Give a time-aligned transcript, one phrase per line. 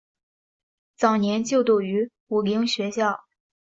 [0.97, 3.19] 早年就读于武岭学校。